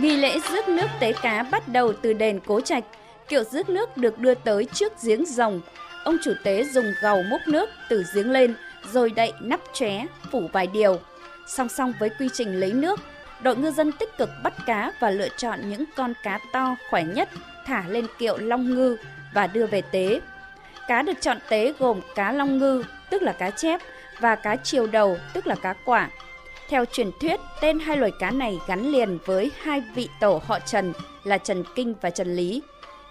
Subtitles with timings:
[0.00, 2.84] Nghi lễ rước nước tế cá bắt đầu từ đền Cố Trạch.
[3.28, 5.60] Kiệu rước nước được đưa tới trước giếng rồng.
[6.04, 8.54] Ông chủ tế dùng gầu múc nước từ giếng lên,
[8.92, 11.00] rồi đậy nắp chóe, phủ vài điều.
[11.46, 13.00] Song song với quy trình lấy nước,
[13.42, 17.04] đội ngư dân tích cực bắt cá và lựa chọn những con cá to, khỏe
[17.04, 17.28] nhất,
[17.66, 18.96] thả lên kiệu long ngư
[19.34, 20.20] và đưa về tế.
[20.88, 23.80] Cá được chọn tế gồm cá long ngư, tức là cá chép,
[24.20, 26.08] và cá chiều đầu, tức là cá quả.
[26.68, 30.58] Theo truyền thuyết, tên hai loài cá này gắn liền với hai vị tổ họ
[30.60, 30.92] Trần
[31.24, 32.62] là Trần Kinh và Trần Lý.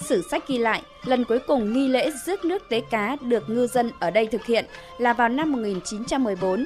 [0.00, 3.66] Sử sách ghi lại, lần cuối cùng nghi lễ rước nước tế cá được ngư
[3.66, 4.64] dân ở đây thực hiện
[4.98, 6.64] là vào năm 1914.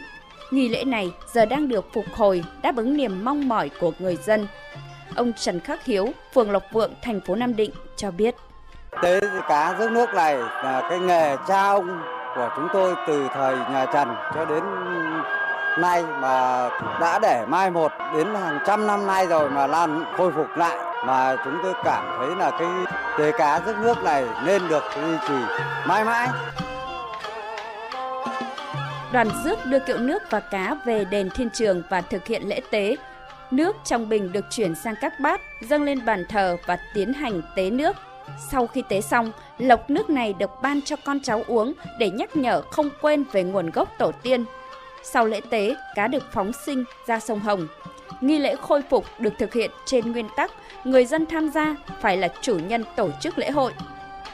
[0.50, 4.16] Nghi lễ này giờ đang được phục hồi, đáp ứng niềm mong mỏi của người
[4.16, 4.46] dân.
[5.14, 8.34] Ông Trần Khắc Hiếu, phường Lộc Vượng, thành phố Nam Định cho biết.
[9.02, 12.00] Tế cá rước nước này là cái nghề cha ông
[12.36, 14.62] của chúng tôi từ thời nhà Trần cho đến
[15.78, 16.68] nay mà
[17.00, 20.76] đã để mai một đến hàng trăm năm nay rồi mà lan khôi phục lại
[21.06, 22.68] mà chúng tôi cảm thấy là cái
[23.18, 25.34] tế cá rước nước này nên được duy trì
[25.86, 26.28] mãi mãi.
[29.12, 32.60] Đoàn rước đưa kiệu nước và cá về đền thiên trường và thực hiện lễ
[32.70, 32.96] tế.
[33.50, 37.42] Nước trong bình được chuyển sang các bát, dâng lên bàn thờ và tiến hành
[37.56, 37.96] tế nước.
[38.50, 42.36] Sau khi tế xong, lọc nước này được ban cho con cháu uống để nhắc
[42.36, 44.44] nhở không quên về nguồn gốc tổ tiên.
[45.12, 47.68] Sau lễ tế, cá được phóng sinh ra sông Hồng.
[48.20, 50.50] Nghi lễ khôi phục được thực hiện trên nguyên tắc
[50.84, 53.72] người dân tham gia phải là chủ nhân tổ chức lễ hội.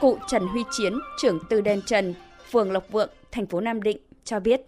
[0.00, 0.92] Cụ Trần Huy Chiến,
[1.22, 2.14] trưởng từ đền Trần,
[2.50, 4.60] phường Lộc Vượng, thành phố Nam Định cho biết.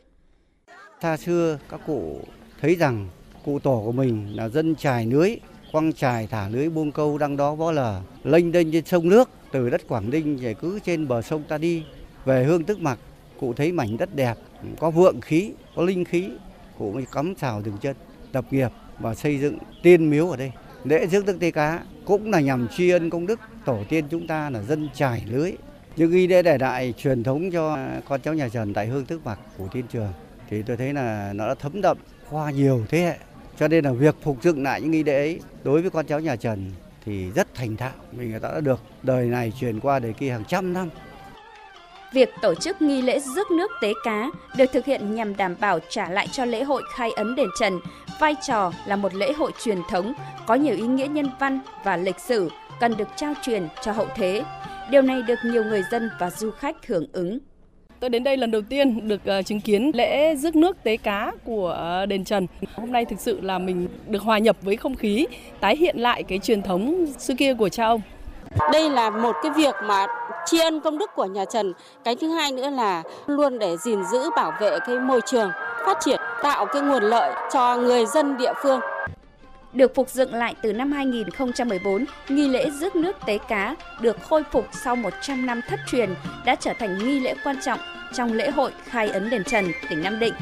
[1.03, 2.21] Xa xưa các cụ
[2.61, 3.09] thấy rằng
[3.45, 5.37] cụ tổ của mình là dân trài lưới,
[5.73, 9.31] quăng trài thả lưới buông câu đang đó võ lờ, lênh đênh trên sông nước,
[9.53, 11.83] từ đất Quảng Ninh về cứ trên bờ sông ta đi,
[12.25, 12.99] về hương tức mặc,
[13.41, 14.35] cụ thấy mảnh đất đẹp,
[14.79, 16.31] có vượng khí, có linh khí,
[16.79, 17.97] cụ mới cắm xào dừng chân,
[18.33, 20.53] tập nghiệp và xây dựng tiên miếu ở đây.
[20.85, 24.27] Lễ rước đức tê cá cũng là nhằm tri ân công đức tổ tiên chúng
[24.27, 25.53] ta là dân trải lưới.
[25.97, 27.79] Nhưng nghi lễ để đại truyền thống cho
[28.09, 30.13] con cháu nhà Trần tại hương thức mặc của thiên trường
[30.51, 31.99] thì tôi thấy là nó đã thấm đậm
[32.31, 33.17] qua nhiều thế hệ.
[33.59, 36.21] Cho nên là việc phục dựng lại những nghi lễ ấy đối với con cháu
[36.21, 36.73] nhà Trần
[37.05, 37.93] thì rất thành thạo.
[38.13, 40.89] vì người ta đã được đời này truyền qua đời kia hàng trăm năm.
[42.15, 45.79] Việc tổ chức nghi lễ rước nước tế cá được thực hiện nhằm đảm bảo
[45.91, 47.81] trả lại cho lễ hội khai ấn đền Trần
[48.21, 50.13] vai trò là một lễ hội truyền thống
[50.47, 54.07] có nhiều ý nghĩa nhân văn và lịch sử cần được trao truyền cho hậu
[54.15, 54.45] thế.
[54.91, 57.39] Điều này được nhiều người dân và du khách hưởng ứng.
[58.01, 61.33] Tôi đến đây lần đầu tiên được uh, chứng kiến lễ rước nước tế cá
[61.45, 62.47] của uh, đền Trần.
[62.75, 65.27] Hôm nay thực sự là mình được hòa nhập với không khí,
[65.61, 68.01] tái hiện lại cái truyền thống xưa kia của cha ông.
[68.73, 70.07] Đây là một cái việc mà
[70.47, 71.73] tri ân công đức của nhà Trần.
[72.05, 75.51] Cái thứ hai nữa là luôn để gìn giữ bảo vệ cái môi trường,
[75.87, 78.81] phát triển, tạo cái nguồn lợi cho người dân địa phương.
[79.73, 84.43] Được phục dựng lại từ năm 2014, nghi lễ rước nước tế cá được khôi
[84.51, 87.79] phục sau 100 năm thất truyền đã trở thành nghi lễ quan trọng
[88.13, 90.35] trong lễ hội khai ấn đền Trần, tỉnh Nam Định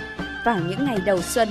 [0.44, 1.48] vào những ngày đầu xuân